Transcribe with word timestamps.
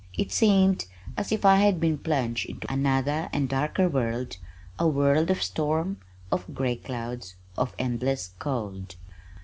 It 0.17 0.31
seemed 0.31 0.87
as 1.15 1.31
if 1.31 1.45
I 1.45 1.57
had 1.57 1.79
been 1.79 1.99
plunged 1.99 2.49
into 2.49 2.73
another 2.73 3.29
and 3.31 3.47
darker 3.47 3.87
world, 3.87 4.37
a 4.79 4.87
world 4.87 5.29
of 5.29 5.43
storm, 5.43 5.97
of 6.31 6.51
gray 6.55 6.75
clouds, 6.77 7.35
of 7.55 7.75
endless 7.77 8.31
cold. 8.39 8.95